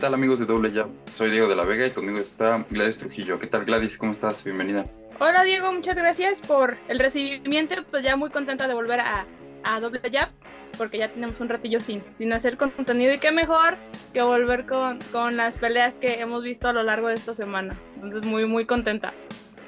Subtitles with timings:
[0.00, 0.88] tal amigos de Doble Jab?
[1.10, 3.38] Soy Diego de la Vega y conmigo está Gladys Trujillo.
[3.38, 3.98] ¿Qué tal Gladys?
[3.98, 4.42] ¿Cómo estás?
[4.42, 4.86] Bienvenida.
[5.18, 7.74] Hola Diego, muchas gracias por el recibimiento.
[7.90, 9.26] Pues ya muy contenta de volver a,
[9.62, 10.30] a Doble Jab
[10.78, 13.76] porque ya tenemos un ratillo sin, sin hacer contenido y qué mejor
[14.14, 17.78] que volver con, con las peleas que hemos visto a lo largo de esta semana.
[17.96, 19.12] Entonces muy muy contenta.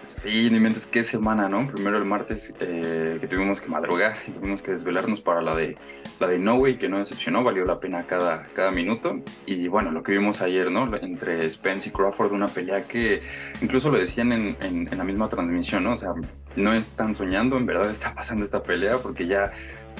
[0.02, 1.68] Sí, ni mentes qué semana, ¿no?
[1.68, 5.76] Primero el martes eh, que tuvimos que madrugar, que tuvimos que desvelarnos para la de
[6.18, 9.20] la de No Way, que no decepcionó, valió la pena cada, cada minuto.
[9.46, 10.92] Y bueno, lo que vimos ayer, ¿no?
[10.96, 13.22] Entre Spence y Crawford, una pelea que
[13.60, 15.92] incluso lo decían en, en, la misma transmisión, ¿no?
[15.92, 16.14] O sea,
[16.56, 19.52] no están soñando, en verdad está pasando esta pelea porque ya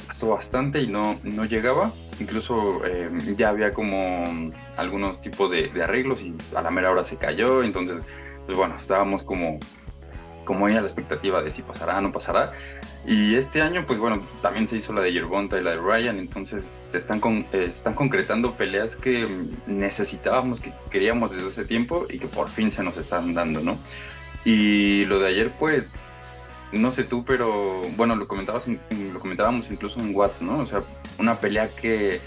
[0.08, 1.92] pasó bastante y no, no llegaba.
[2.18, 7.04] Incluso eh, ya había como algunos tipos de, de arreglos y a la mera hora
[7.04, 7.62] se cayó.
[7.62, 8.08] Entonces,
[8.46, 9.60] pues bueno, estábamos como
[10.44, 12.52] como ella la expectativa de si pasará o no pasará.
[13.06, 16.18] Y este año, pues bueno, también se hizo la de Yerbonta y la de Ryan,
[16.18, 19.28] entonces se están, con, eh, están concretando peleas que
[19.66, 23.78] necesitábamos, que queríamos desde hace tiempo y que por fin se nos están dando, ¿no?
[24.44, 25.96] Y lo de ayer, pues,
[26.72, 30.58] no sé tú, pero bueno, lo, comentabas, lo comentábamos incluso en Watts, ¿no?
[30.58, 30.82] O sea,
[31.18, 32.20] una pelea que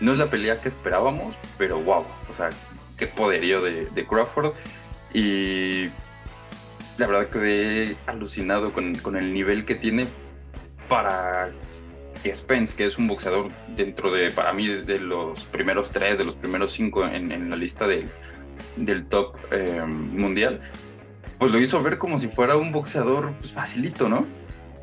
[0.00, 2.50] no es la pelea que esperábamos, pero wow, o sea,
[2.96, 4.52] qué poderío de, de Crawford.
[5.12, 5.88] Y
[7.00, 10.06] la verdad quedé alucinado con, con el nivel que tiene
[10.86, 11.50] para
[12.32, 16.36] Spence, que es un boxeador dentro de, para mí, de los primeros tres, de los
[16.36, 18.06] primeros cinco en, en la lista de,
[18.76, 20.60] del top eh, mundial,
[21.38, 24.26] pues lo hizo ver como si fuera un boxeador pues, facilito, ¿no?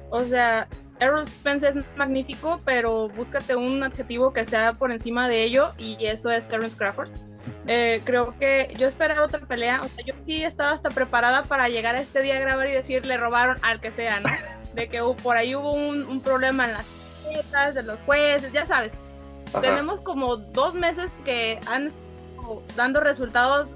[0.09, 0.67] O sea,
[0.99, 5.97] Errol Spence es magnífico, pero búscate un adjetivo que sea por encima de ello y
[6.03, 7.09] eso es Terence Crawford.
[7.67, 11.69] Eh, creo que yo esperaba otra pelea, o sea, yo sí estaba hasta preparada para
[11.69, 14.29] llegar a este día a grabar y decir le robaron al que sea, ¿no?
[14.73, 16.85] De que por ahí hubo un, problema en las
[17.27, 18.91] fiestas de los jueces, ya sabes.
[19.61, 21.91] Tenemos como dos meses que han
[22.75, 23.69] dando resultados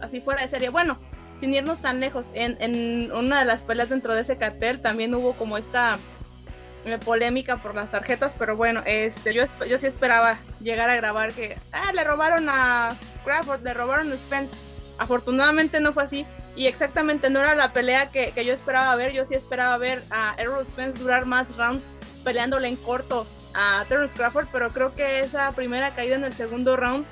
[0.00, 0.68] así fuera de serie.
[0.68, 0.98] Bueno,
[1.40, 5.14] sin irnos tan lejos, en, en una de las peleas dentro de ese cartel también
[5.14, 5.98] hubo como esta
[7.04, 11.56] polémica por las tarjetas, pero bueno, este, yo, yo sí esperaba llegar a grabar que,
[11.72, 14.54] ah, le robaron a Crawford, le robaron a Spence.
[14.98, 19.12] Afortunadamente no fue así y exactamente no era la pelea que, que yo esperaba ver.
[19.12, 21.84] Yo sí esperaba ver a Errol Spence durar más rounds
[22.22, 26.76] peleándole en corto a Terence Crawford, pero creo que esa primera caída en el segundo
[26.76, 27.04] round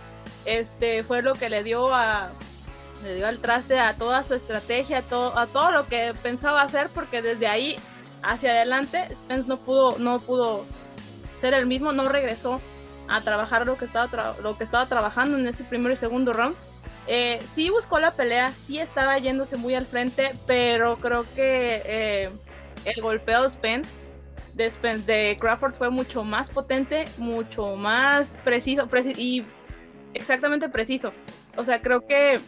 [0.45, 2.31] este, fue lo que le dio a
[3.05, 6.63] le dio al traste a toda su estrategia, a todo, a todo lo que pensaba
[6.63, 7.77] hacer, porque desde ahí
[8.23, 10.65] hacia adelante, Spence no pudo, no pudo
[11.41, 12.61] ser el mismo, no regresó
[13.09, 16.57] a trabajar lo que estaba, lo que estaba trabajando en ese primer y segundo round.
[17.09, 22.31] Eh, sí buscó la pelea, sí estaba yéndose muy al frente, pero creo que eh,
[22.85, 23.91] el golpeo de Spence,
[24.55, 29.45] de Crawford fue mucho más potente, mucho más preciso, y
[30.15, 31.13] exactamente preciso.
[31.57, 32.41] O sea, creo que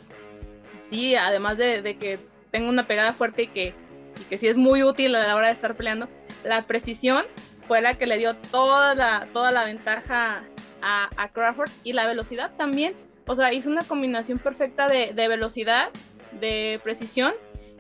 [0.89, 2.21] sí, además de, de que
[2.53, 3.75] tengo una pegada fuerte y que
[4.21, 6.09] y que sí es muy útil a la hora de estar peleando,
[6.45, 7.25] la precisión
[7.67, 10.43] fue la que le dio toda la, toda la ventaja
[10.83, 12.95] a, Crawford y la velocidad también.
[13.27, 15.89] O sea, hizo una combinación perfecta de, velocidad,
[16.33, 17.33] de precisión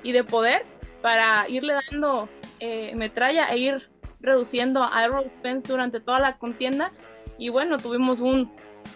[0.02, 0.64] y de poder
[1.02, 2.30] para irle dando
[2.60, 3.90] eh, metralla e ir
[4.20, 6.92] reduciendo a Errol Spence durante toda la contienda.
[7.36, 8.50] Y bueno, tuvimos un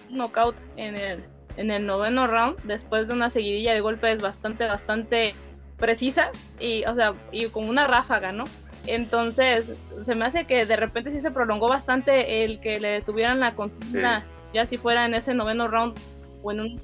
[0.08, 1.24] knockout en el,
[1.58, 5.34] en el noveno round después de una seguidilla de golpes bastante, bastante
[5.78, 6.30] precisa
[6.60, 8.44] y, o sea, y con una ráfaga, ¿no?
[8.86, 9.70] Entonces,
[10.02, 13.54] se me hace que de repente sí se prolongó bastante el que le detuvieran la
[13.54, 14.24] contienda,
[14.54, 15.98] ya si fuera en ese noveno round
[16.42, 16.80] o en un...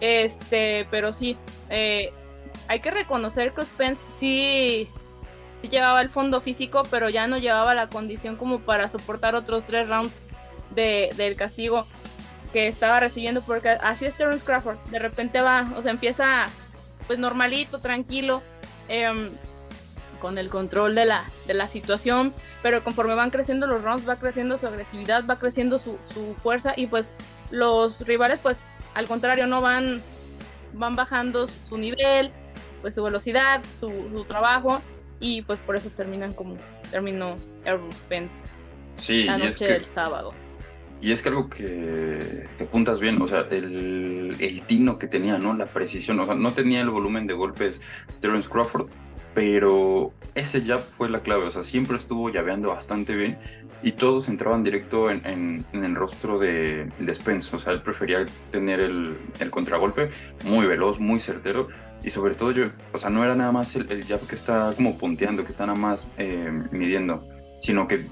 [0.00, 1.36] Este, pero sí,
[1.70, 2.12] eh,
[2.68, 4.88] hay que reconocer que Spence sí,
[5.60, 9.64] sí llevaba el fondo físico, pero ya no llevaba la condición como para soportar otros
[9.64, 10.18] tres rounds
[10.70, 11.86] de, del castigo
[12.52, 16.48] que estaba recibiendo, porque así es Terence Crawford, de repente va, o sea, empieza
[17.08, 18.42] pues normalito, tranquilo,
[18.88, 19.30] em,
[20.20, 22.32] con el control de la, de la situación,
[22.62, 25.96] pero conforme van creciendo los rounds, va creciendo su agresividad, va creciendo su,
[26.42, 27.12] fuerza y pues
[27.50, 28.58] los rivales pues
[28.94, 30.02] al contrario no van,
[30.74, 32.30] van bajando su nivel,
[32.82, 34.82] pues su velocidad, su, trabajo
[35.18, 36.56] y pues por eso terminan como
[36.90, 38.34] terminó Air Spence
[38.96, 40.34] sí, la noche del sábado.
[41.00, 45.38] Y es que algo que te apuntas bien, o sea, el, el, tino que tenía,
[45.38, 45.54] ¿no?
[45.54, 47.80] La precisión, o sea, no tenía el volumen de golpes
[48.20, 48.88] Terence Crawford,
[49.32, 53.38] pero ese jab fue la clave, o sea, siempre estuvo llaveando bastante bien
[53.82, 55.24] y todos entraban directo en,
[55.72, 60.08] en, el rostro de, de, Spence, o sea, él prefería tener el, el, contragolpe
[60.44, 61.68] muy veloz, muy certero
[62.02, 64.72] y sobre todo yo, o sea, no era nada más el, el jab que está
[64.74, 67.24] como punteando, que está nada más eh, midiendo,
[67.60, 68.06] sino que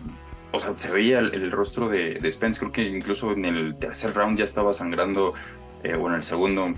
[0.57, 4.39] o sea, se veía el, rostro de, Spence, creo que incluso en el tercer round
[4.39, 5.35] ya estaba sangrando
[5.83, 6.73] eh, o en el segundo,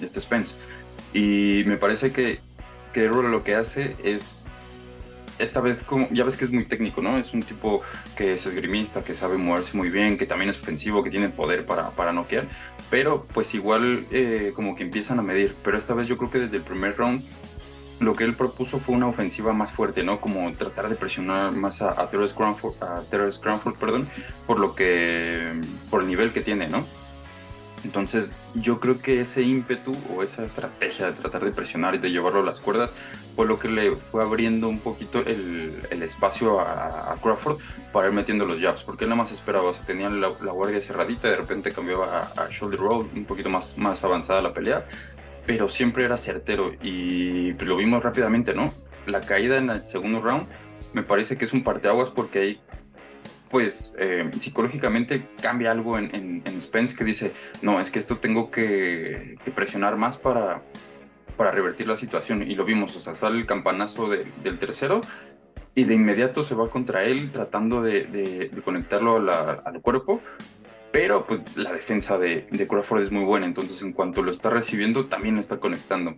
[0.00, 0.56] este Spence.
[1.12, 2.40] Y me parece que,
[2.92, 4.46] que lo que hace es
[5.38, 7.18] esta vez, como, ya ves que es muy técnico, ¿no?
[7.18, 7.82] Es un tipo
[8.16, 11.66] que es esgrimista, que sabe moverse muy bien, que también es ofensivo, que tiene poder
[11.66, 12.46] para, para noquear,
[12.90, 15.54] pero pues igual eh, como que empiezan a medir.
[15.64, 17.22] Pero esta vez yo creo que desde el primer round
[18.02, 20.20] lo que él propuso fue una ofensiva más fuerte, ¿no?
[20.20, 23.02] Como tratar de presionar más a, a Terrence Cranford, a
[23.40, 24.08] Cranford, perdón,
[24.46, 25.60] por lo que,
[25.90, 26.84] por el nivel que tiene, ¿no?
[27.84, 32.10] Entonces, yo creo que ese ímpetu o esa estrategia de tratar de presionar y de
[32.12, 32.94] llevarlo a las cuerdas
[33.34, 37.58] fue lo que le fue abriendo un poquito el, espacio a, Crawford
[37.92, 40.80] para ir metiendo los jabs, porque él nada más esperaba, o sea, tenía la, guardia
[40.80, 44.86] cerradita, de repente cambiaba a, shoulder roll, un poquito más, más avanzada la pelea,
[45.46, 48.72] pero siempre era certero y lo vimos rápidamente, ¿no?
[49.06, 50.46] La caída en el segundo round
[50.92, 52.60] me parece que es un parteaguas porque ahí
[53.52, 59.36] pues eh, psicológicamente cambia algo en, Spence que dice, no, es que esto tengo que,
[59.54, 60.62] presionar más para,
[61.36, 62.42] para revertir la situación.
[62.42, 65.02] Y lo vimos, o sea, sale el campanazo del tercero
[65.74, 70.22] y de inmediato se va contra él tratando de, conectarlo al cuerpo.
[70.92, 75.06] Pero pues, la defensa de, Crawford es muy buena, entonces en cuanto lo está recibiendo
[75.06, 76.16] también está conectando.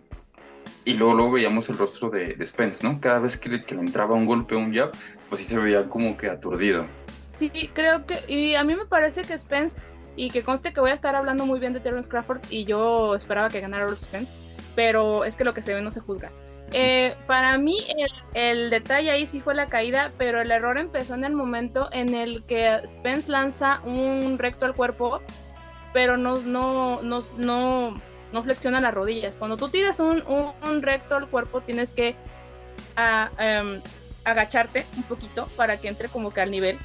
[0.83, 2.99] Y luego, veíamos el rostro de, Spence, ¿no?
[2.99, 4.91] Cada vez que le, entraba un golpe un jab,
[5.29, 6.85] pues sí se veía como que aturdido.
[7.33, 9.81] Sí, creo que, y a mí me parece que Spence,
[10.15, 13.15] y que conste que voy a estar hablando muy bien de Terence Crawford, y yo
[13.15, 14.31] esperaba que ganara Spence,
[14.75, 16.31] pero es que lo que se ve no se juzga.
[16.71, 17.77] Eh, para mí
[18.33, 22.13] el, detalle ahí sí fue la caída, pero el error empezó en el momento en
[22.15, 25.21] el que Spence lanza un recto al cuerpo,
[25.93, 28.01] pero no, no, no, no,
[28.31, 29.37] no flexiona las rodillas.
[29.37, 32.15] Cuando tú tiras un, un, recto al cuerpo tienes que
[32.97, 33.81] ah, em,
[34.23, 36.77] agacharte un poquito para que entre como que al nivel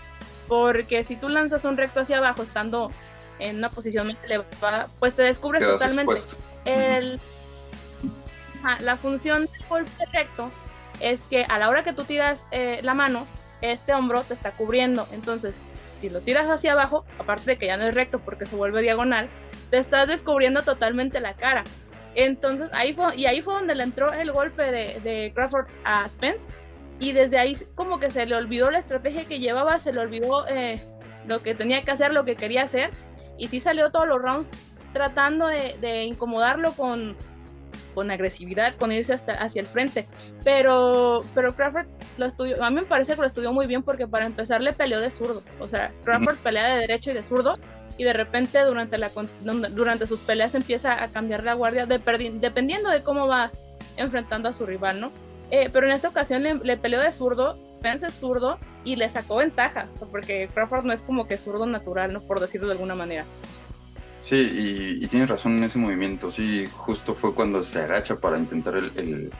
[0.50, 2.91] porque si tú lanzas un recto hacia abajo estando
[3.38, 6.12] en una posición más elevada, pues te descubres totalmente.
[6.65, 7.21] El,
[8.81, 10.51] la función del golpe recto
[11.01, 13.27] es que a la hora que tú tiras eh, la mano,
[13.62, 15.07] este hombro te está cubriendo.
[15.12, 15.55] Entonces,
[16.01, 18.83] si lo tiras hacia abajo, aparte de que ya no es recto porque se vuelve
[18.83, 19.29] diagonal,
[19.71, 21.65] te estás descubriendo totalmente la cara.
[22.15, 26.09] Entonces, ahí fue, y ahí fue donde le entró el golpe de, de Crawford a
[26.09, 26.45] Spence
[27.01, 30.47] y desde ahí como que se le olvidó la estrategia que llevaba, se le olvidó
[30.49, 30.81] eh,
[31.27, 32.91] lo que tenía que hacer, lo que quería hacer,
[33.39, 34.49] y sí salió todos los rounds
[34.93, 37.17] tratando de, incomodarlo con,
[37.95, 40.07] con agresividad, con irse hasta hacia el frente.
[40.45, 41.87] Pero, pero Crawford
[42.19, 44.73] lo estudió, a mí me parece que lo estudió muy bien porque para empezar le
[44.73, 45.43] peleó de zurdo.
[45.59, 47.55] O sea, Crawford pelea de derecho y de zurdo
[47.97, 49.11] y de repente durante, la,
[49.43, 53.51] durante sus peleas empieza a cambiar la guardia dependiendo de cómo va
[53.97, 55.13] enfrentando a su rival, ¿no?
[55.51, 59.37] Eh, pero en esta ocasión le, peleó de zurdo, Spence es zurdo y le sacó
[59.37, 62.21] ventaja, porque Crawford no es como que zurdo natural, ¿no?
[62.21, 63.25] Por decirlo de alguna manera.
[64.21, 66.31] Sí, y, tienes razón en ese movimiento.
[66.31, 69.31] Sí, justo fue cuando se agacha para intentar el,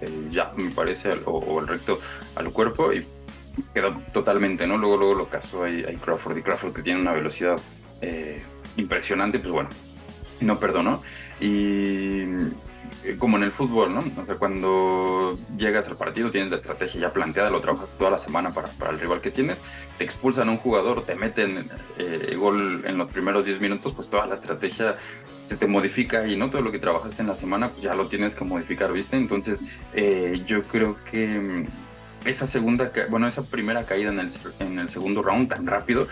[0.00, 2.00] el, jab, me parece, o, el recto
[2.34, 3.04] al cuerpo y
[3.74, 4.78] quedó totalmente, ¿no?
[4.78, 7.58] Luego, luego lo casó ahí, Crawford y Crawford que tiene una velocidad
[8.00, 8.42] eh,
[8.76, 9.68] impresionante, pues bueno,
[10.40, 11.02] no perdonó.
[11.38, 12.24] Y
[13.20, 14.02] como en el fútbol, ¿no?
[14.20, 18.18] O sea, cuando llegas al partido tienes la estrategia ya planteada, lo trabajas toda la
[18.18, 19.60] semana para, para el rival que tienes,
[19.98, 24.08] te expulsan a un jugador, te meten eh, gol en los primeros 10 minutos, pues
[24.08, 24.96] toda la estrategia
[25.38, 28.06] se te modifica y no todo lo que trabajaste en la semana, pues ya lo
[28.06, 29.16] tienes que modificar, ¿viste?
[29.16, 31.66] Entonces, eh, yo creo que mm,
[32.24, 36.08] esa segunda, bueno, esa primera caída en el, en el segundo round tan rápido,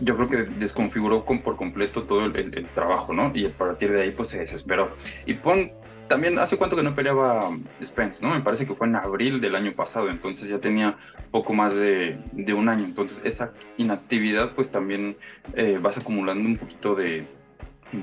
[0.00, 3.32] yo creo que desconfiguró con, por completo todo el, el, trabajo, ¿no?
[3.34, 4.94] Y a partir de ahí, pues se desesperó.
[5.26, 5.72] Y pon
[6.08, 8.34] también hace cuánto que no peleaba Spence, ¿no?
[8.34, 10.96] Me parece que fue en abril del año pasado, entonces ya tenía
[11.30, 12.18] poco más de,
[12.56, 12.84] un año.
[12.84, 15.16] Entonces esa inactividad pues también
[15.54, 17.26] eh, vas acumulando un poquito de,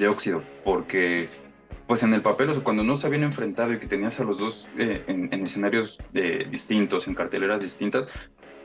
[0.08, 1.28] óxido, porque
[1.88, 4.24] pues en el papel, o sea, cuando no se habían enfrentado y que tenías a
[4.24, 6.02] los dos eh, en, escenarios
[6.50, 8.12] distintos, en carteleras distintas,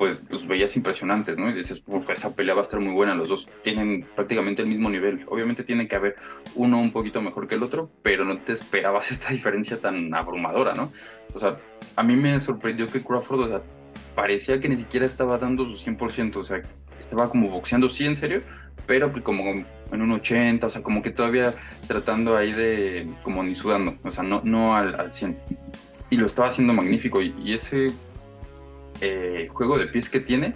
[0.00, 1.50] pues los veías impresionantes, ¿no?
[1.50, 4.88] Y dices, esa pelea va a estar muy buena, los dos tienen prácticamente el mismo
[4.88, 5.26] nivel.
[5.28, 6.16] Obviamente tiene que haber
[6.54, 10.72] uno un poquito mejor que el otro, pero no te esperabas esta diferencia tan abrumadora,
[10.72, 10.90] ¿no?
[11.34, 11.58] O sea,
[11.96, 13.62] a mí me sorprendió que Crawford, o sea,
[14.14, 16.62] parecía que ni siquiera estaba dando su 100%, o sea,
[16.98, 18.40] estaba como boxeando sí en serio,
[18.86, 21.54] pero como en un 80, o sea, como que todavía
[21.86, 25.36] tratando ahí de, como ni sudando, o sea, no, no al, al 100.
[26.08, 27.92] Y lo estaba haciendo magnífico, y ese
[29.00, 30.54] eh, juego de pies que tiene,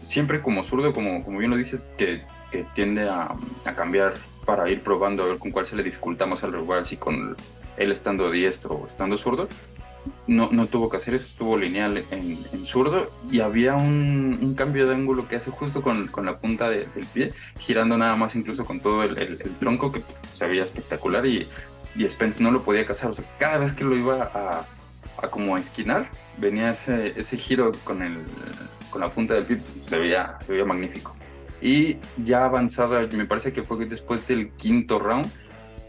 [0.00, 4.70] siempre como zurdo, como, como bien lo dices, que, que tiende a, a, cambiar para
[4.70, 7.36] ir probando a ver con cuál se le dificulta más al rival, si con
[7.76, 9.48] él estando diestro o estando zurdo.
[10.26, 14.54] no, no tuvo que hacer eso, estuvo lineal en, en zurdo y había un, un,
[14.54, 18.16] cambio de ángulo que hace justo con, con la punta de, del pie, girando nada
[18.16, 21.46] más incluso con todo el, el, el tronco que se veía espectacular y,
[21.96, 23.10] y, Spence no lo podía cazar.
[23.10, 24.66] O sea, cada vez que lo iba a,
[25.22, 26.08] a como a esquinar,
[26.38, 28.18] venía ese, ese giro con, el,
[28.90, 31.14] con la punta del pie, pues, se, veía, se veía magnífico.
[31.60, 35.30] Y ya avanzada, me parece que fue después del quinto round,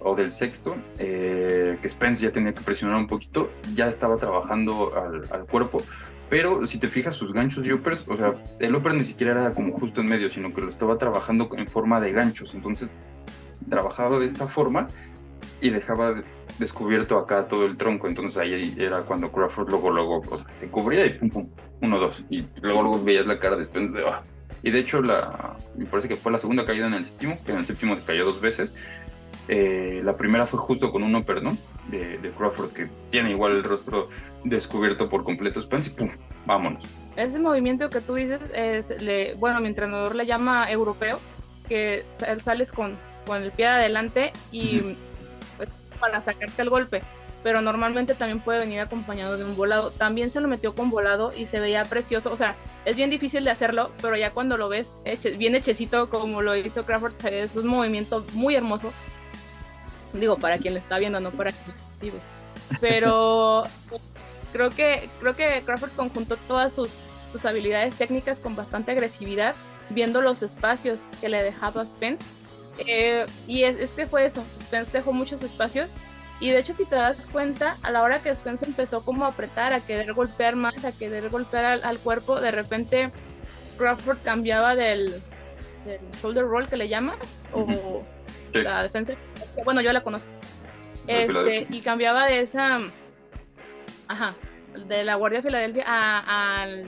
[0.02, 4.92] o del sexto, eh, que Spence ya tenía que presionar un poquito, ya estaba trabajando
[4.98, 5.84] al, al, cuerpo,
[6.30, 9.52] pero si te fijas sus ganchos y uppers, o sea, el upper ni siquiera era
[9.52, 12.94] como justo en medio, sino que lo estaba trabajando en forma de ganchos, entonces
[13.70, 14.88] trabajaba de esta forma
[15.62, 16.24] y dejaba
[16.58, 20.70] descubierto acá todo el tronco, entonces ahí era cuando Crawford luego, luego, o sea, se
[20.70, 21.50] cubría y pum, pum,
[21.82, 24.24] uno, dos, y luego, luego veías la cara de Spence de, ah.
[24.62, 27.54] Y de hecho, la, me parece que fue la segunda caída en el séptimo, que
[27.54, 28.76] en el séptimo cayó dos veces,
[29.48, 31.58] eh, la primera fue justo con uno, perdón,
[31.90, 34.10] de, de, Crawford, que tiene igual el rostro
[34.44, 36.10] descubierto por completo Spence y ¡pum!
[36.46, 36.84] Vámonos.
[37.16, 41.20] Ese movimiento que tú dices, es, le, bueno, mi entrenador le llama europeo,
[41.68, 42.06] que
[42.42, 44.96] sales con, con el pie adelante y uh -huh.
[46.00, 47.02] Para sacarte el golpe.
[47.42, 49.92] Pero normalmente también puede venir acompañado de un volado.
[49.92, 52.32] También se lo metió con volado y se veía precioso.
[52.32, 56.10] O sea, es bien difícil de hacerlo, pero ya cuando lo ves eche, bien hechecito
[56.10, 58.92] como lo hizo Crawford, es un movimiento muy hermoso
[60.14, 62.20] digo para quien lo está viendo no para quien lo recibe
[62.80, 63.66] pero
[64.54, 66.90] creo que creo que Crawford conjuntó todas sus,
[67.32, 69.56] sus, habilidades técnicas con bastante agresividad
[69.90, 72.24] viendo los espacios que le dejaba Spence
[72.88, 75.90] eh, y es, es, que fue eso Spence dejó muchos espacios
[76.40, 79.30] y de hecho si te das cuenta a la hora que Spence empezó como a
[79.30, 83.12] apretar a querer golpear más a querer golpear al, al cuerpo de repente
[83.78, 85.22] Crawford cambiaba del,
[85.86, 87.18] del shoulder roll que le llamas
[87.54, 87.80] uh -huh.
[87.84, 88.04] o
[88.54, 88.64] Sí.
[88.64, 89.14] la defensa
[89.64, 90.28] bueno yo la conozco
[91.06, 92.80] este, y cambiaba de esa
[94.08, 94.34] ajá
[94.88, 96.86] de la guardia Filadelfia al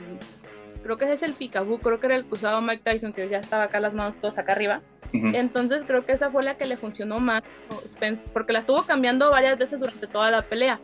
[0.82, 3.30] creo que ese es el picaboo creo que era el que usaba Mike Tyson que
[3.30, 4.82] ya estaba acá las manos todas acá arriba
[5.14, 7.44] entonces creo que esa fue la que le funcionó más
[7.86, 10.80] Spence porque la estuvo cambiando varias veces durante toda la pelea.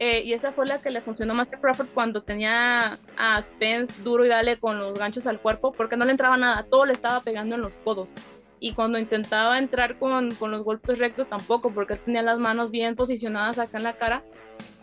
[0.00, 3.92] Eh, y esa fue la que le funcionó más a Crawford cuando tenía a Spence
[4.02, 6.92] duro y dale con los ganchos al cuerpo porque no le entraba nada todo le
[6.92, 8.12] estaba pegando en los codos.
[8.60, 12.96] Y cuando intentaba entrar con, con, los golpes rectos tampoco, porque tenía las manos bien
[12.96, 14.24] posicionadas acá en la cara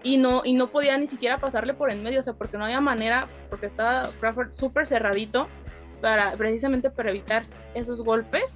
[0.05, 2.65] y no, y no podía ni siquiera pasarle por en medio, o sea, porque no
[2.65, 5.47] había manera, porque estaba Crawford súper cerradito
[5.99, 8.55] para, precisamente para evitar esos golpes.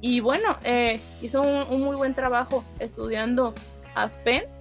[0.00, 3.54] Y bueno, eh, hizo un, muy buen trabajo estudiando
[3.94, 4.60] a Spence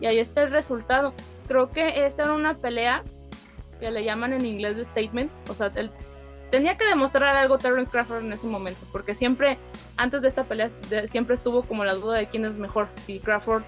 [0.00, 1.12] y ahí está el resultado.
[1.46, 3.04] Creo que esta era una pelea
[3.80, 5.90] que le llaman en inglés de statement, o sea, el
[6.50, 9.58] tenía que demostrar algo Terrence Crawford en ese momento, porque siempre,
[9.96, 10.68] antes de esta pelea,
[11.06, 13.62] siempre estuvo como la duda de quién es mejor, si Crawford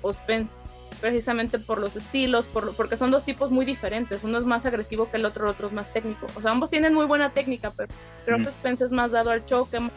[0.00, 0.58] o Spence,
[1.02, 5.10] precisamente por los estilos, por, porque son dos tipos muy diferentes, uno es más agresivo
[5.10, 7.72] que el otro, el otro es más técnico, o sea, ambos tienen muy buena técnica,
[7.76, 7.92] pero
[8.24, 8.44] creo mm.
[8.44, 9.90] que Spence es más dado al choque, más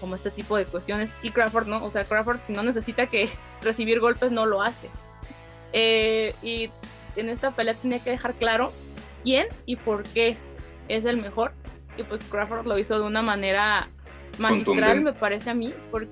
[0.00, 3.30] como este tipo de cuestiones, y Crawford no, o sea, Crawford si no necesita que
[3.62, 4.90] recibir golpes no lo hace.
[5.72, 6.70] Eh, y
[7.14, 8.72] en esta pelea tenía que dejar claro
[9.22, 10.36] quién y por qué
[10.88, 11.52] es el mejor.
[11.96, 13.88] Y pues Crawford lo hizo de una manera
[14.38, 15.74] magistral, me parece a mí.
[15.90, 16.08] Porque,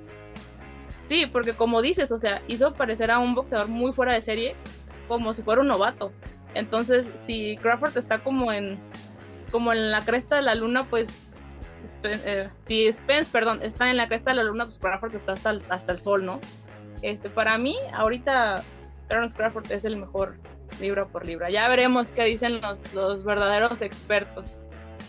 [1.08, 4.54] sí, porque como dices, o sea, hizo parecer a un boxeador muy fuera de serie,
[5.08, 6.12] como si fuera un novato.
[6.54, 8.78] Entonces, si Crawford está como en,
[9.50, 11.06] como en la cresta de la luna, pues
[12.02, 15.58] eh, si Spence, perdón, está en la cresta de la luna, pues Crawford está hasta
[15.68, 16.40] hasta el sol, ¿no?
[17.02, 18.64] Este, para mí, ahorita
[19.08, 20.36] Terence Crawford es el mejor
[20.80, 21.50] libra por libra.
[21.50, 24.56] Ya veremos qué dicen los, los verdaderos expertos.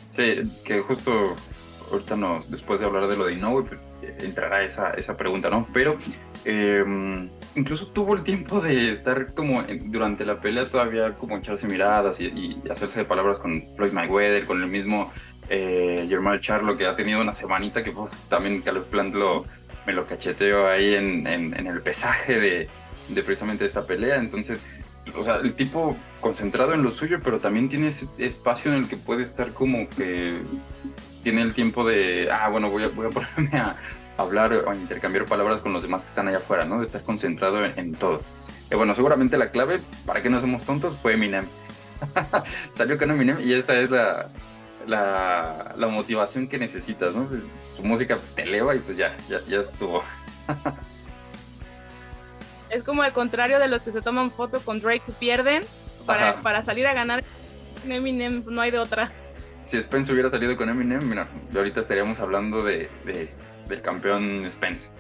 [0.10, 1.36] Sí, que justo
[1.92, 3.66] ahorita nos, después de hablar de lo de Inoue,
[4.02, 5.68] entrará esa, esa pregunta, ¿no?
[5.74, 5.98] Pero
[6.46, 6.84] eh,
[7.56, 12.62] incluso tuvo el tiempo de estar como durante la pelea todavía como echarse miradas y,
[12.70, 15.12] hacerse de palabras con Floyd Mayweather, con el mismo
[15.50, 17.94] eh, Germán Charlo, que ha tenido una semanita que
[18.30, 19.46] también Caleb Plant lo,
[19.86, 22.70] me lo cacheteó ahí en, en, en el pesaje de,
[23.10, 24.64] de precisamente esta pelea, entonces
[25.16, 28.88] o sea, el tipo concentrado en lo suyo, pero también tiene ese espacio en el
[28.88, 30.42] que puede estar como que
[31.28, 33.76] tiene el tiempo de, ah, bueno, voy a, voy a ponerme a
[34.16, 36.78] hablar o a intercambiar palabras con los demás que están allá afuera, ¿no?
[36.78, 38.22] De estar concentrado en, en todo.
[38.72, 41.46] Y bueno, seguramente la clave, para que no somos tontos, fue Eminem.
[42.72, 44.30] Salió con Eminem y esa es la,
[44.88, 47.26] la, la motivación que necesitas, ¿no?
[47.26, 50.04] Pues, su música pues, te eleva y pues ya, ya, ya estuvo.
[52.70, 55.64] Es como el contrario de los que se toman foto con Drake y pierden
[56.06, 57.24] para, para, salir a ganar
[57.88, 59.10] Eminem, no hay de otra.
[59.68, 63.28] Si Spence hubiera salido con Eminem, mira, ahorita estaríamos hablando de, de
[63.68, 64.92] del campeón Spence.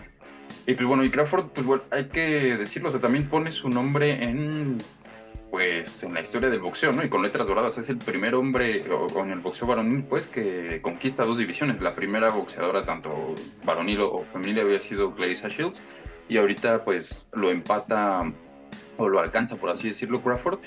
[0.65, 3.69] Y pues bueno, y Crawford, pues bueno, hay que decirlo, o sea, también pone su
[3.69, 4.83] nombre en
[5.51, 7.01] pues en la historia del boxeo, ¿no?
[7.01, 8.83] Y con letras doradas es el primer hombre
[9.15, 11.79] en el boxeo varonil, pues, que conquista dos divisiones.
[11.79, 15.81] La primera boxeadora, tanto varonil o femenil, había sido Clarissa Shields,
[16.27, 18.33] y ahorita, pues, lo empata
[18.97, 20.59] o lo alcanza, por así decirlo, Crawford.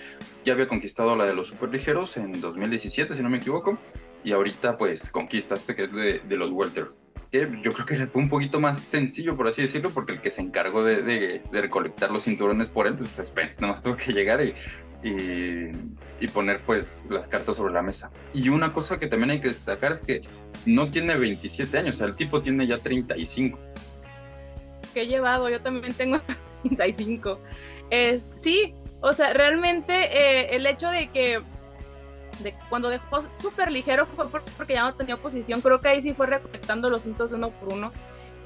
[0.45, 3.79] Ya había conquistado la de los superligeros en 2017, si no me equivoco,
[4.25, 6.91] y ahorita, pues, conquista este que es de, de los welter
[7.31, 10.31] que yo creo que fue un poquito más sencillo, por así decirlo, porque el que
[10.31, 13.97] se encargó de, de, recolectar los cinturones por él pues, fue Spence, nada más tuvo
[13.97, 14.53] que llegar y,
[15.03, 18.11] y, poner pues las cartas sobre la mesa.
[18.35, 20.21] Y una cosa que también hay que destacar es que
[20.67, 23.59] no tiene 27 años, o sea, el tipo tiene ya 35.
[24.93, 26.21] Que he llevado, yo también tengo
[26.63, 27.39] 35.
[27.91, 31.43] Eh, sí, o sea, realmente eh, el hecho de que
[32.69, 35.61] cuando dejó súper ligero fue porque ya no tenía oposición.
[35.61, 37.93] Creo que ahí sí fue recolectando los cintos de uno por uno.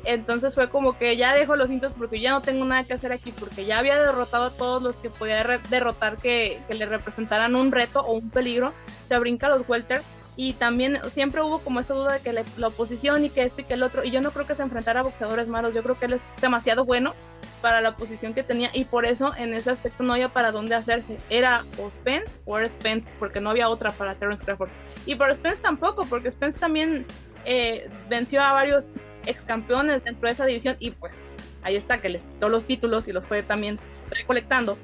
[0.04, 3.12] Entonces fue como que ya dejo los cintos porque ya no tengo nada que hacer
[3.12, 7.72] aquí, porque ya había derrotado a todos los que podía derrotar que, le representaran un
[7.72, 8.72] reto o un peligro.
[9.08, 10.02] Se brinca los welter
[10.36, 13.64] y también siempre hubo como esa duda de que la, oposición y que esto y
[13.64, 14.04] que el otro.
[14.04, 16.22] Y yo no creo que se enfrentara a boxeadores malos, yo creo que él es
[16.40, 17.14] demasiado bueno
[17.64, 20.74] para la posición que tenía y por eso en ese aspecto no había para dónde
[20.74, 21.16] hacerse.
[21.30, 24.68] Era o Spence o era Spence porque no había otra para Terence Crawford.
[25.06, 27.06] Y para Spence tampoco, porque Spence también
[27.46, 28.90] eh, venció a varios
[29.24, 31.14] ex campeones dentro de esa división y pues
[31.62, 33.78] ahí está que les quitó los títulos y los fue también
[34.10, 34.76] recolectando.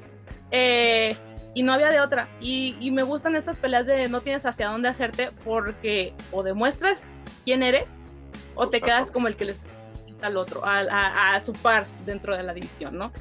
[0.49, 1.15] Eh,
[1.53, 2.29] y no había de otra.
[2.39, 7.03] Y, y, me gustan estas peleas de no tienes hacia dónde hacerte porque o demuestras
[7.45, 7.85] quién eres
[8.55, 9.61] o te quedas como el que les
[10.21, 13.11] al otro, a, su par dentro de la división, ¿no?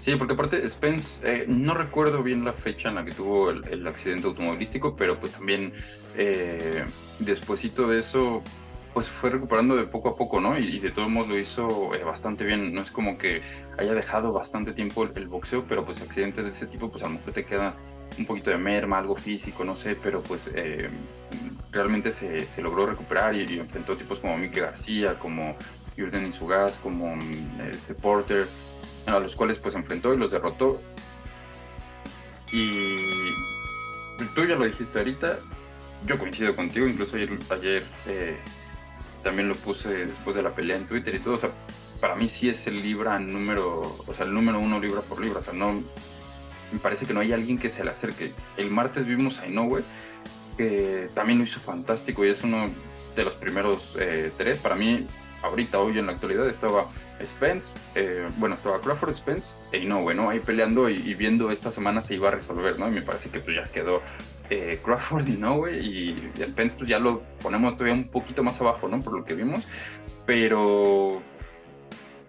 [0.00, 3.86] Sí, porque aparte Spence, eh, no recuerdo bien la fecha en la que tuvo el,
[3.86, 5.72] accidente automovilístico, pero pues también
[6.16, 6.84] eh,
[7.18, 8.42] de eso,
[8.92, 10.58] pues fue recuperando de poco a poco, ¿no?
[10.58, 12.74] Y, de todos modos lo hizo eh, bastante bien.
[12.74, 13.40] No es como que
[13.78, 17.14] haya dejado bastante tiempo el, boxeo, pero pues accidentes de ese tipo, pues a lo
[17.14, 17.76] mejor te queda
[18.18, 20.90] un poquito de merma, algo físico, no sé, pero pues eh,
[21.70, 25.56] realmente se, se, logró recuperar y, y, enfrentó tipos como Mike García, como
[25.96, 28.48] Jordan Isugas, como mm, este Porter,
[29.06, 30.80] a los cuales pues enfrentó y los derrotó.
[32.52, 32.70] Y
[34.34, 35.38] tú ya lo dijiste ahorita,
[36.06, 38.36] yo coincido contigo, incluso ayer, ayer eh,
[39.22, 41.50] también lo puse después de la pelea en Twitter y todo, o sea,
[42.00, 45.38] para mí sí es el libra número, o sea, el número uno libra por libra,
[45.38, 45.82] o sea, no,
[46.72, 48.32] me parece que no hay alguien que se le acerque.
[48.56, 49.82] El martes vimos a Inoue,
[50.56, 52.70] que también lo hizo fantástico y es uno
[53.14, 55.06] de los primeros eh, tres, para mí
[55.42, 56.86] ahorita, hoy en la actualidad, estaba
[57.24, 60.30] Spence, eh, bueno, estaba Crawford, Spence e Inoue, ¿no?
[60.30, 62.88] Ahí peleando y, viendo esta semana se iba a resolver, ¿no?
[62.88, 64.00] Y me parece que pues ya quedó
[64.50, 68.88] eh, Crawford, Inoue y, y Spence pues ya lo ponemos todavía un poquito más abajo,
[68.88, 69.00] ¿no?
[69.00, 69.66] Por lo que vimos,
[70.26, 71.20] pero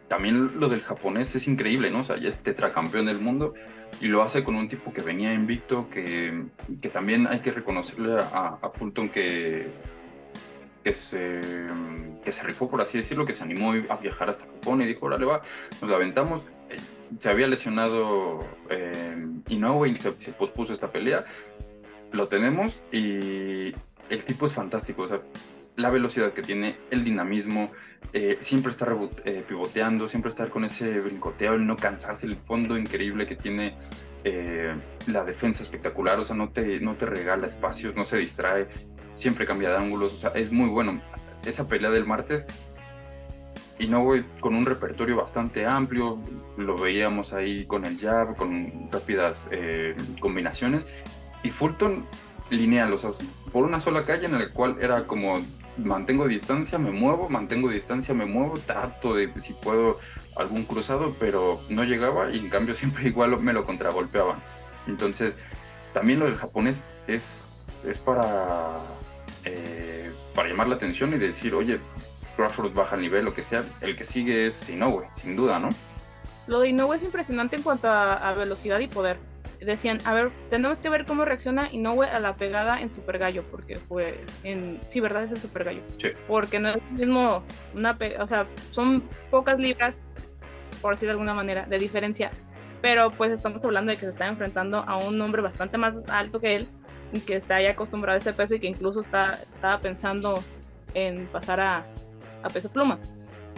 [0.07, 1.99] también lo del japonés es increíble, ¿no?
[1.99, 3.55] O sea, ya es tetracampeón del mundo
[3.99, 6.43] y lo hace con un tipo que venía invicto, que,
[6.81, 9.71] que también hay que reconocerle a, a Fulton que
[10.83, 11.41] que se,
[12.23, 15.05] que se rifó, por así decirlo, que se animó a viajar hasta Japón y dijo,
[15.05, 15.41] órale va,
[15.81, 16.47] nos la aventamos.
[16.69, 16.79] Eh,
[17.17, 21.23] se había lesionado eh, Inoue y se, pospuso esta pelea.
[22.11, 23.73] Lo tenemos y
[24.09, 25.03] el tipo es fantástico.
[25.03, 25.21] O sea,
[25.75, 27.71] la velocidad que tiene, el dinamismo,
[28.13, 32.77] eh, siempre estar eh, pivoteando, siempre estar con ese brincoteo, el no cansarse, el fondo
[32.77, 33.75] increíble que tiene,
[35.07, 38.69] la defensa espectacular, o sea, no te, no te regala espacios, no se distrae
[39.13, 41.01] siempre cambia de ángulos, o sea, es muy bueno.
[41.45, 42.45] Esa pelea del martes,
[43.79, 46.19] y no voy con un repertorio bastante amplio,
[46.57, 50.93] lo veíamos ahí con el jab, con rápidas eh, combinaciones,
[51.43, 52.05] y Fulton
[52.49, 53.09] lineal, o sea,
[53.51, 55.41] por una sola calle en la cual era como
[55.77, 59.97] mantengo distancia, me muevo, mantengo distancia, me muevo, trato de si puedo
[60.35, 64.41] algún cruzado, pero no llegaba y en cambio siempre igual me lo contragolpeaban.
[64.87, 65.39] Entonces,
[65.93, 68.79] también lo del japonés es, es para
[69.45, 71.79] eh, para llamar la atención y decir, oye,
[72.35, 75.69] Crawford baja el nivel, lo que sea, el que sigue es Inoue, sin duda, ¿no?
[76.47, 79.17] Lo de Inoue es impresionante en cuanto a, velocidad y poder.
[79.61, 83.45] Decían, a ver, tenemos que ver cómo reacciona Inoue a la pegada en Super Gallo,
[83.49, 84.79] porque fue en.
[84.87, 85.23] Sí, ¿verdad?
[85.23, 85.81] Es el Super Gallo.
[86.01, 86.09] Sí.
[86.27, 87.97] Porque no es lo mismo una.
[88.19, 90.03] O sea, son pocas libras,
[90.81, 92.31] por decir de alguna manera, de diferencia.
[92.81, 96.41] Pero pues estamos hablando de que se está enfrentando a un hombre bastante más alto
[96.41, 96.67] que él
[97.25, 100.43] que está ya acostumbrado a ese peso y que incluso está, estaba pensando
[100.93, 101.85] en pasar a,
[102.43, 102.99] a peso pluma.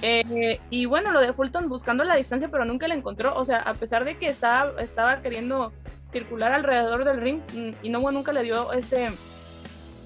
[0.01, 3.35] Eh, y bueno, lo de Fulton buscando la distancia, pero nunca la encontró.
[3.35, 5.71] O sea, a pesar de que estaba, estaba queriendo
[6.11, 9.11] circular alrededor del ring, mm, y no nunca le dio ese,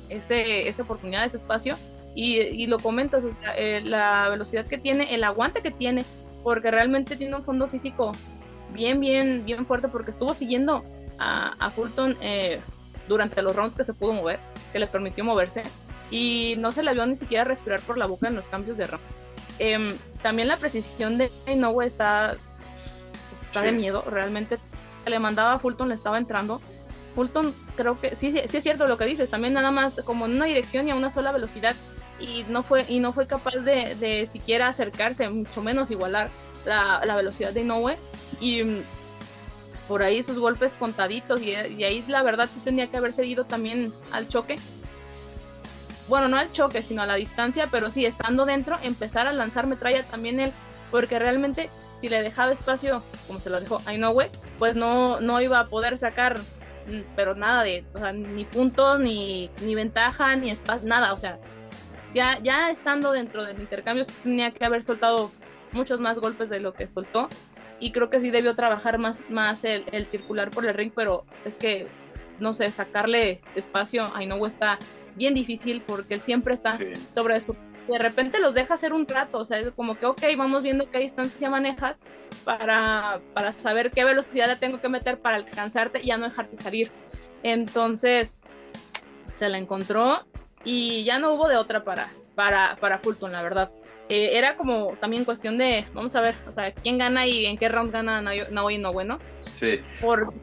[0.09, 1.75] ese, esa oportunidad, ese espacio.
[2.15, 6.05] Y, y lo comentas, o sea, eh, la velocidad que tiene, el aguante que tiene,
[6.43, 8.13] porque realmente tiene un fondo físico
[8.73, 10.83] bien, bien, bien fuerte, porque estuvo siguiendo
[11.19, 12.61] a, Fulton eh,
[13.09, 14.39] durante los rounds que se pudo mover,
[14.71, 15.63] que le permitió moverse,
[16.09, 18.87] y no se le vio ni siquiera respirar por la boca en los cambios de
[18.87, 19.03] round.
[19.59, 22.37] Em, también la precisión de Inoue está,
[23.29, 24.57] pues, está de miedo, realmente
[25.05, 26.61] le mandaba a Fulton le estaba entrando.
[27.15, 30.33] Fulton creo que sí, sí, es cierto lo que dices, también nada más como en
[30.33, 31.75] una dirección y a una sola velocidad
[32.19, 36.29] y no fue, y no fue capaz de, de siquiera acercarse, mucho menos igualar
[36.65, 37.97] la, la velocidad de Inoue
[38.39, 38.63] y
[39.89, 43.91] por ahí sus golpes contaditos y, ahí la verdad sí tenía que haber cedido también
[44.11, 44.59] al choque.
[46.07, 49.65] Bueno, no al choque, sino a la distancia, pero sí, estando dentro, empezar a lanzar
[49.65, 50.51] metralla también él,
[50.91, 51.71] porque realmente
[52.01, 55.67] si le dejaba espacio, como se lo dejó a Inoue, pues no, no iba a
[55.69, 60.87] poder sacar, mm, pero nada de, o sea, ni puntos, ni, ni ventaja, ni espacio,
[60.87, 61.39] nada, o sea,
[62.13, 65.31] ya, ya estando dentro del intercambio tenía que haber soltado
[65.71, 67.27] muchos más golpes de lo que soltó
[67.79, 71.25] y creo que sí debió trabajar más, más el, el circular por el ring, pero
[71.45, 71.87] es que,
[72.39, 74.79] no sé, sacarle espacio a Inoue está
[75.15, 76.93] bien difícil porque él siempre está sí.
[77.13, 77.55] sobre eso.
[77.87, 80.89] De repente los deja hacer un trato, o sea, es como que, ok, vamos viendo
[80.91, 81.99] qué distancia manejas
[82.43, 86.55] para, para saber qué velocidad le tengo que meter para alcanzarte y ya no dejarte
[86.57, 86.91] salir.
[87.41, 88.35] Entonces,
[89.33, 90.25] se la encontró
[90.63, 93.71] y ya no hubo de otra para, para, para Fulton, la verdad.
[94.09, 97.57] Eh, era como también cuestión de, vamos a ver, o sea, quién gana y en
[97.57, 99.19] qué round gana Naoya Inoue, ¿no?
[99.41, 99.79] Sí.
[100.01, 100.33] Por,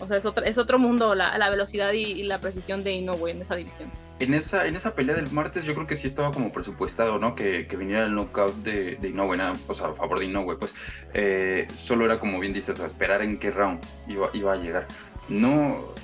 [0.00, 2.92] o sea, es otro, es otro mundo la, la velocidad y, y, la precisión de
[2.92, 3.90] Inoue en esa división.
[4.18, 7.34] En esa, en esa pelea del martes yo creo que sí estaba como presupuestado, ¿no?
[7.34, 9.56] Que, que viniera el knockout de, de Inoue, ¿no?
[9.66, 10.74] o sea, a favor de Inoue, pues
[11.12, 14.88] eh, solo era como bien dices, a esperar en qué round iba, iba a llegar.
[15.28, 15.94] No,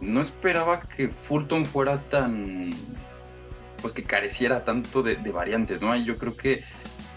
[0.00, 2.74] no esperaba que Fulton fuera tan,
[3.82, 5.94] pues que careciera tanto de, variantes, ¿no?
[5.96, 6.62] Yo creo que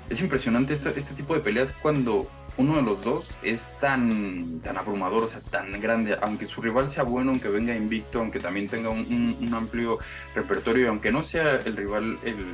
[0.09, 4.77] es impresionante este, este tipo de peleas cuando uno de los dos es tan, tan
[4.77, 8.67] abrumador, o sea, tan grande, aunque su rival sea bueno, aunque venga invicto, aunque también
[8.69, 9.99] tenga un, amplio
[10.33, 12.45] repertorio, aunque no sea el rival el,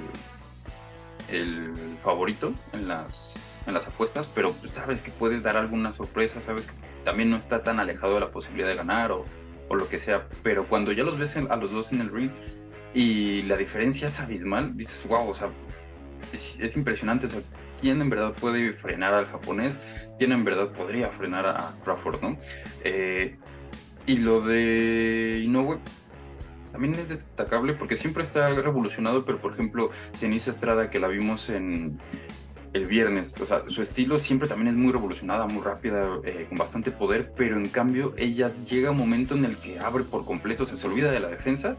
[1.29, 1.71] el
[2.03, 6.73] favorito en las, en las apuestas, pero sabes que puede dar alguna sorpresa, sabes que
[7.03, 9.25] también no está tan alejado de la posibilidad de ganar o,
[9.69, 12.31] o lo que sea, pero cuando ya los ves a los dos en el ring
[12.93, 15.49] y la diferencia es abismal, dices, wow, o sea,
[16.31, 17.41] es, es impresionante, o sea,
[17.79, 19.77] quién en verdad puede frenar al japonés,
[20.17, 22.37] quién en verdad podría frenar a Crawford, ¿no?
[22.83, 23.37] Eh,
[24.05, 25.79] y lo de Inoue
[26.71, 31.49] también es destacable porque siempre está revolucionado, pero por ejemplo, Ceniza Estrada, que la vimos
[31.49, 31.99] en
[32.73, 36.57] el viernes, o sea, su estilo siempre también es muy revolucionada, muy rápida, eh, con
[36.57, 40.23] bastante poder, pero en cambio ella llega a un momento en el que abre por
[40.23, 41.75] completo, o sea, se olvida de la defensa,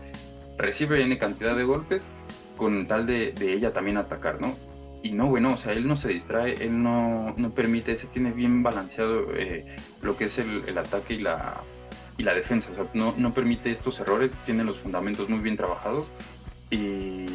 [0.58, 2.08] recibe N cantidad de golpes
[2.56, 4.56] con tal de, de ella también atacar, ¿no?
[5.02, 8.30] y no, bueno, o sea, él no se distrae, él no, no permite, se tiene
[8.30, 9.66] bien balanceado eh,
[10.00, 11.60] lo que es el, el, ataque y la,
[12.16, 15.56] y la defensa, o sea, no, no permite estos errores, tiene los fundamentos muy bien
[15.56, 16.10] trabajados
[16.70, 17.26] y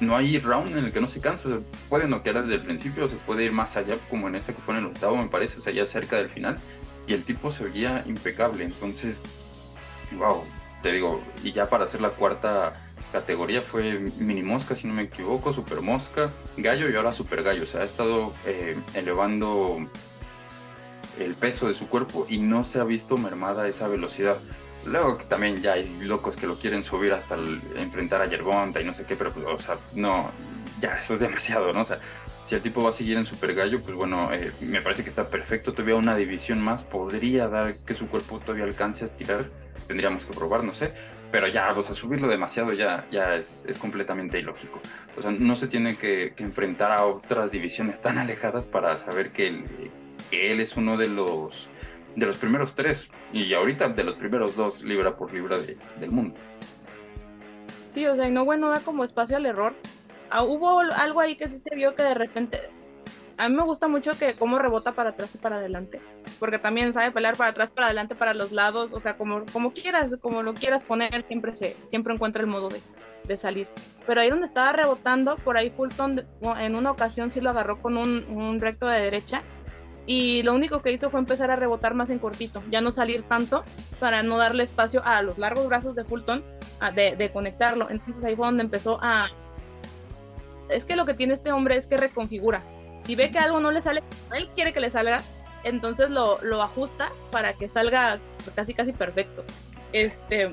[0.00, 2.62] no hay round en el que no se cansa, o sea, puede noquear desde el
[2.62, 5.58] principio, se puede ir más allá, como en este que pone el octavo, me parece,
[5.58, 6.58] o sea, ya cerca del final,
[7.06, 9.22] y el tipo se veía impecable, entonces,
[10.18, 10.42] wow,
[10.86, 12.74] te digo, y ya para hacer la cuarta
[13.10, 17.64] categoría fue mini mosca, si no me equivoco, super mosca, gallo y ahora super gallo.
[17.64, 19.78] O sea, ha estado eh, elevando
[21.18, 24.36] el peso de su cuerpo y no se ha visto mermada esa velocidad.
[24.84, 27.36] Luego que también ya hay locos que lo quieren subir hasta
[27.74, 30.30] enfrentar a Yerbonta y no sé qué, pero pues, o sea, no,
[30.80, 31.80] ya eso es demasiado, ¿no?
[31.80, 31.98] O sea,
[32.46, 35.08] si el tipo va a seguir en Super Gallo, pues bueno, eh, me parece que
[35.08, 35.72] está perfecto.
[35.72, 39.50] Todavía una división más podría dar que su cuerpo todavía alcance a estirar.
[39.88, 40.92] Tendríamos que probar, no sé
[41.30, 44.80] pero ya, o sea, subirlo demasiado ya, ya es, es completamente ilógico.
[45.16, 49.48] O sea, no se tiene que, enfrentar a otras divisiones tan alejadas para saber que
[50.30, 51.68] él, es uno de los,
[52.14, 56.10] de los primeros tres y ahorita de los primeros dos libra por libra de, del
[56.10, 56.36] mundo.
[57.94, 59.74] Sí, o sea, y no, bueno, da como espacio al error.
[60.30, 62.60] Ah, hubo algo ahí que sí se vio que de repente
[63.38, 66.00] a mí me gusta mucho que cómo rebota para atrás y para adelante,
[66.38, 69.72] porque también sabe pelear para atrás, para adelante, para los lados, o sea, como, como
[69.72, 72.80] quieras, como lo quieras poner, siempre se siempre encuentra el modo de,
[73.24, 73.68] de salir.
[74.06, 76.26] Pero ahí donde estaba rebotando, por ahí Fulton
[76.60, 79.42] en una ocasión sí lo agarró con un, un recto de derecha
[80.06, 83.24] y lo único que hizo fue empezar a rebotar más en cortito, ya no salir
[83.24, 83.64] tanto
[83.98, 86.44] para no darle espacio a los largos brazos de Fulton
[86.78, 87.90] a, de, de, conectarlo.
[87.90, 89.28] Entonces ahí fue donde empezó a...
[90.68, 92.62] Es que lo que tiene este hombre es que reconfigura.
[93.06, 94.02] Si ve que algo no le sale,
[94.34, 95.22] él quiere que le salga,
[95.64, 98.18] entonces lo, lo ajusta para que salga
[98.54, 99.44] casi casi perfecto.
[99.92, 100.52] Este,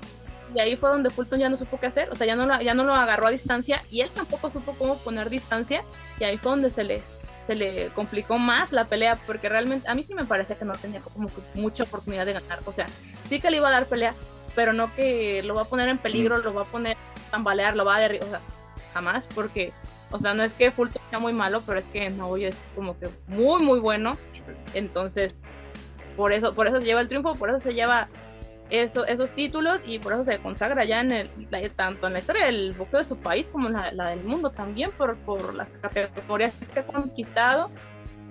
[0.54, 2.62] y ahí fue donde Fulton ya no supo qué hacer, o sea, ya no, lo,
[2.62, 5.84] ya no lo agarró a distancia y él tampoco supo cómo poner distancia
[6.20, 7.02] y ahí fue donde se le,
[7.48, 10.74] se le complicó más la pelea porque realmente a mí sí me parece que no
[10.74, 12.60] tenía como mucha oportunidad de ganar.
[12.66, 12.88] O sea,
[13.30, 14.14] sí que le iba a dar pelea,
[14.56, 17.76] pero no que lo va a poner en peligro, lo va a poner a tambalear,
[17.76, 18.42] lo va a derribar, o sea,
[18.94, 19.74] jamás porque,
[20.14, 22.98] o sea, no es que Fulton sea muy malo, pero es que no es como
[23.00, 24.16] que muy, muy bueno.
[24.76, 25.36] Entonces,
[26.16, 28.08] por eso, por eso se lleva el triunfo, por eso se lleva
[28.70, 31.30] eso, esos títulos y por eso se consagra ya en el,
[31.76, 34.92] tanto en la historia del boxeo de su país como en la, del mundo también
[34.92, 37.72] por, por las categorías que ha conquistado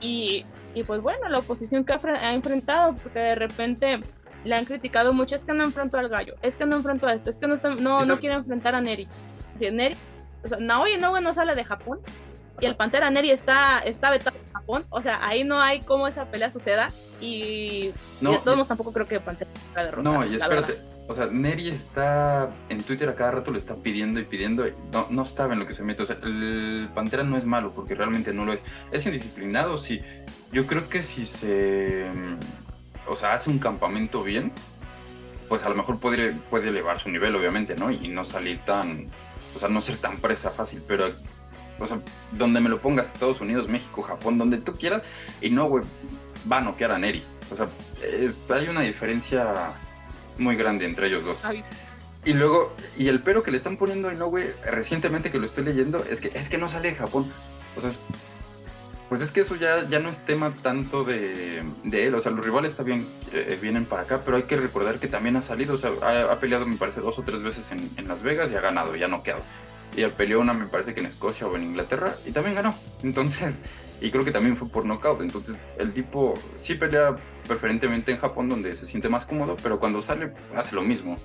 [0.00, 4.00] y, y pues bueno, la oposición que ha, enfrentado, porque de repente
[4.44, 7.14] le han criticado mucho, es que no enfrentó al gallo, es que no enfrentó a
[7.14, 9.08] esto, es que no, no, no quiere enfrentar a Neri.
[9.54, 9.96] Así, Neri,
[10.44, 12.00] o sea, Naoya Inoue no sale de Japón
[12.60, 16.06] y el Pantera Neri está, está vetado en Japón, o sea, ahí no hay cómo
[16.06, 20.12] esa pelea suceda y, no, de todos modos tampoco creo que Pantera pueda derrotar.
[20.12, 20.78] No, y espérate,
[21.08, 25.06] o sea, Neri está en Twitter a cada rato lo está pidiendo y pidiendo, no,
[25.10, 28.32] no saben lo que se mete, o sea, el Pantera no es malo porque realmente
[28.32, 30.00] no lo es, es indisciplinado, sí,
[30.52, 32.06] yo creo que si se,
[33.06, 34.52] o sea, hace un campamento bien,
[35.48, 37.90] pues a lo mejor puede, puede elevar su nivel, obviamente, ¿no?
[37.90, 39.08] Y no salir tan,
[39.54, 41.12] o sea, no ser tan presa fácil, pero
[41.78, 42.00] o sea,
[42.32, 45.02] donde me lo pongas, Estados Unidos, México, Japón, donde tú quieras,
[45.40, 45.84] y no, güey,
[46.50, 47.22] va a noquear a Neri.
[47.50, 47.68] O sea,
[48.50, 49.72] hay una diferencia
[50.38, 51.42] muy grande entre ellos dos.
[52.24, 55.64] Y luego, y el pero que le están poniendo a Inoue recientemente que lo estoy
[55.64, 57.30] leyendo es que es que no sale de Japón.
[57.76, 57.90] O sea,
[59.12, 62.14] pues es que eso ya, ya no es tema tanto de, él.
[62.14, 65.36] O sea, los rivales también eh, vienen para acá, pero hay que recordar que también
[65.36, 65.90] ha salido, o sea,
[66.30, 68.96] ha, peleado, me parece, dos o tres veces en, en, Las Vegas y ha ganado,
[68.96, 69.42] ya no quedado.
[69.94, 72.74] Y peleó una, me parece que en Escocia o en Inglaterra, y también ganó.
[73.02, 73.64] Entonces,
[74.00, 75.20] y creo que también fue por knockout.
[75.20, 77.14] Entonces, el tipo sí pelea
[77.46, 81.18] preferentemente en Japón, donde se siente más cómodo, pero cuando sale, hace lo mismo.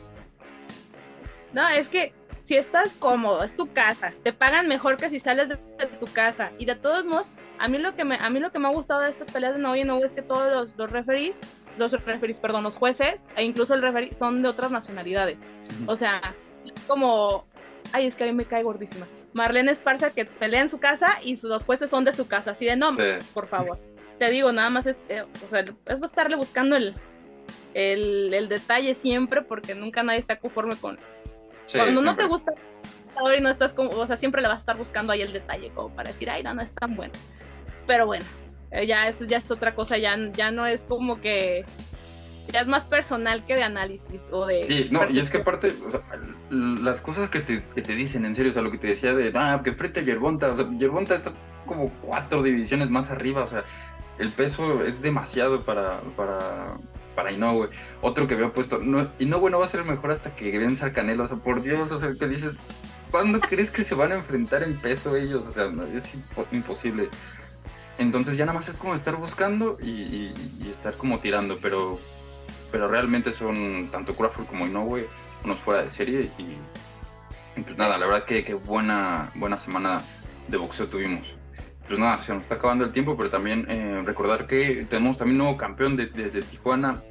[1.54, 5.50] No, es que si estás cómodo, es tu casa, te pagan mejor que si sales
[5.50, 5.58] de,
[6.00, 6.52] tu casa.
[6.58, 7.28] Y de todos modos,
[7.60, 9.54] a mí lo que me, a mí lo que me ha gustado de estas peleas
[9.54, 11.36] de no y no es que todos los, los referees,
[11.78, 15.40] los referees, perdón, los jueces, e incluso el referee, son de otras nacionalidades.
[15.86, 16.36] O sea,
[16.88, 17.46] como,
[17.92, 19.08] ay, es que a mí me cae gordísima.
[19.34, 22.66] Marlene Esparza que pelea en su casa y los jueces son de su casa, así
[22.66, 22.90] de no,
[23.34, 23.80] por favor.
[24.18, 26.96] Te digo, nada más es, eh, o sea, es estarle buscando el,
[27.76, 30.98] el, detalle siempre porque nunca nadie está conforme con...
[31.72, 32.54] Cuando no te gusta
[33.38, 35.72] y no estás como, o sea, siempre le vas a estar buscando ahí el detalle
[35.72, 37.14] como para decir, ay, no, no es tan bueno.
[37.88, 38.26] Pero bueno,
[38.72, 41.66] eh, ya es, ya es otra cosa, ya, ya no es como que
[42.52, 44.66] ya es más personal que de análisis o de...
[44.66, 46.02] Sí, no, y es que aparte, o sea,
[46.50, 49.14] las cosas que te, que te, dicen en serio, o sea, lo que te decía
[49.14, 51.34] de, ah, que frente a Yerbonta, o sea, Yerbonta está
[51.66, 53.66] como cuatro divisiones más arriba, o sea,
[54.18, 56.78] el peso es demasiado para, para,
[57.16, 57.70] para Inoue.
[58.02, 60.94] Otro que había puesto, no, Inoue no va a ser mejor hasta que venza al
[60.94, 62.58] Canelo, o sea, por Dios, o sea, que dices,
[63.12, 65.46] ¿cuándo crees que se van a enfrentar en peso ellos?
[65.48, 66.18] O sea, es
[66.52, 67.10] imposible.
[67.98, 70.34] Entonces ya nada más es como estar buscando y,
[70.70, 72.00] estar como tirando, pero
[72.72, 75.08] pero realmente son tanto Crawford como Inoue
[75.46, 80.04] unos fuera de serie y, pues nada, la verdad que, que, buena, buena semana
[80.48, 81.36] de boxeo tuvimos.
[81.88, 85.38] Pues nada, se nos está acabando el tiempo, pero también eh, recordar que tenemos también
[85.38, 87.02] nuevo campeón desde Tijuana.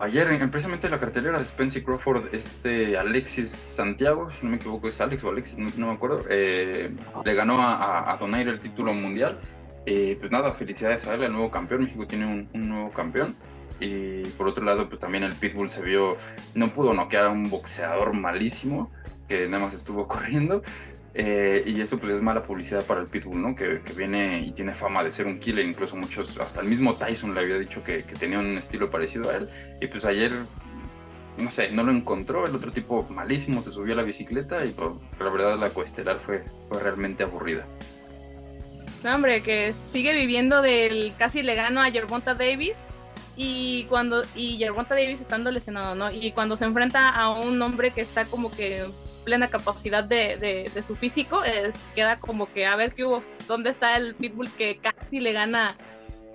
[0.00, 4.88] Ayer, precisamente en la cartelera de Spencer Crawford, este Alexis Santiago, si no me equivoco
[4.88, 6.90] es Alex o Alexis, no, me acuerdo, eh,
[7.24, 9.38] le ganó a, a, Donaire el título mundial.
[9.86, 11.82] Eh, pues nada, felicidades a él, el nuevo campeón.
[11.82, 13.36] México tiene un, un nuevo campeón.
[13.80, 16.16] Y por otro lado, pues también el Pitbull se vio,
[16.54, 18.92] no pudo noquear a un boxeador malísimo
[19.28, 20.62] que nada más estuvo corriendo.
[21.14, 23.54] Eh, y eso pues es mala publicidad para el Pitbull, ¿no?
[23.54, 27.34] Que, viene y tiene fama de ser un killer, incluso muchos, hasta el mismo Tyson
[27.34, 29.48] le había dicho que, tenía un estilo parecido a él.
[29.80, 30.32] Y pues ayer,
[31.36, 34.72] no sé, no lo encontró, el otro tipo malísimo se subió a la bicicleta y
[34.72, 37.66] pues, la verdad la coestelar fue, fue realmente aburrida.
[39.02, 42.74] No, hombre, que sigue viviendo del casi le gano a Gervonta Davis
[43.36, 46.10] y cuando y Gervonta Davis estando lesionado, ¿no?
[46.10, 48.92] Y cuando se enfrenta a un hombre que está como que en
[49.24, 50.36] plena capacidad de,
[50.72, 54.52] de, su físico, es, queda como que a ver qué hubo, dónde está el pitbull
[54.52, 55.76] que casi le gana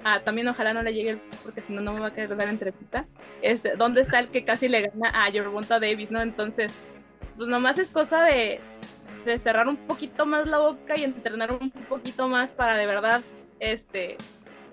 [0.04, 2.50] a, también ojalá no le llegue porque si no no me va a querer dar
[2.50, 3.06] entrevista.
[3.42, 6.22] Este, ¿dónde está el que casi le gana a Gervonta Davis, no?
[6.22, 6.72] Entonces,
[7.36, 8.60] pues nomás es cosa de,
[9.28, 13.22] de cerrar un poquito más la boca y entrenar un poquito más para de verdad
[13.60, 14.18] este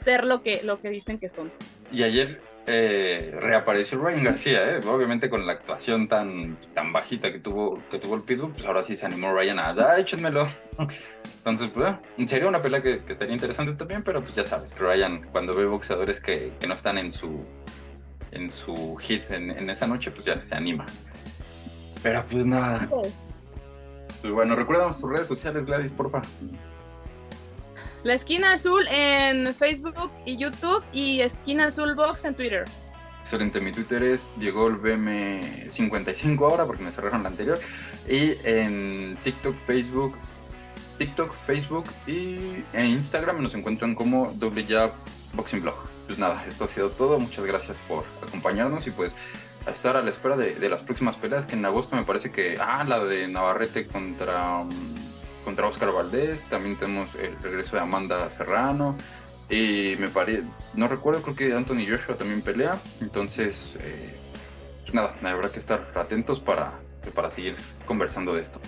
[0.03, 1.53] ser lo que lo que dicen que son.
[1.93, 4.81] Y ayer eh, reapareció Ryan García, ¿eh?
[4.87, 8.83] obviamente con la actuación tan, tan bajita que tuvo, que tuvo el Pitbull, pues ahora
[8.83, 10.47] sí se animó Ryan a, ah, échenmelo.
[11.37, 14.83] Entonces, pues, ah, sería una pelea que, estaría interesante también, pero pues ya sabes que
[14.83, 17.45] Ryan, cuando ve boxeadores que, que no están en su,
[18.31, 20.87] en su hit en, en, esa noche, pues ya se anima.
[22.03, 22.89] Pero pues nada.
[24.25, 26.23] Pues bueno, recuérdanos tus redes sociales, Gladys, porfa.
[28.05, 32.65] La Esquina Azul en Facebook y YouTube y Esquina Azul Box en Twitter.
[33.21, 37.61] Excelente, mi Twitter es llegó el BM55 ahora porque me cerraron la anterior.
[38.09, 40.17] Y en TikTok, Facebook,
[40.97, 44.91] TikTok, Facebook y en Instagram nos encuentran como doble ya
[45.35, 45.77] boxing blog.
[46.07, 47.19] Pues nada, esto ha sido todo.
[47.19, 49.15] Muchas gracias por acompañarnos y pues
[49.67, 52.59] a estar a la espera de, las próximas peleas que en agosto me parece que,
[52.61, 54.65] ah, la de Navarrete contra,
[55.45, 58.97] contra Oscar Valdés, también tenemos el regreso de Amanda Serrano.
[59.49, 60.43] Y me parece,
[60.75, 62.79] no recuerdo, creo que Anthony Joshua también pelea.
[63.01, 64.15] Entonces, eh,
[64.83, 66.73] pues nada, habrá que estar atentos para,
[67.15, 68.61] para seguir conversando de esto.